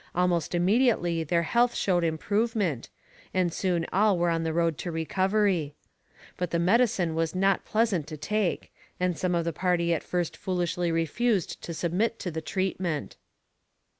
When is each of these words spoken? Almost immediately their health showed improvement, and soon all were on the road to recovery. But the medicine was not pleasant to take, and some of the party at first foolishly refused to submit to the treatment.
Almost 0.15 0.55
immediately 0.55 1.23
their 1.23 1.43
health 1.43 1.75
showed 1.75 2.03
improvement, 2.03 2.89
and 3.35 3.53
soon 3.53 3.85
all 3.93 4.17
were 4.17 4.31
on 4.31 4.41
the 4.41 4.51
road 4.51 4.79
to 4.79 4.91
recovery. 4.91 5.75
But 6.37 6.49
the 6.49 6.57
medicine 6.57 7.13
was 7.13 7.35
not 7.35 7.65
pleasant 7.65 8.07
to 8.07 8.17
take, 8.17 8.73
and 8.99 9.15
some 9.15 9.35
of 9.35 9.45
the 9.45 9.53
party 9.53 9.93
at 9.93 10.01
first 10.01 10.35
foolishly 10.35 10.91
refused 10.91 11.61
to 11.61 11.71
submit 11.75 12.17
to 12.17 12.31
the 12.31 12.41
treatment. 12.41 13.15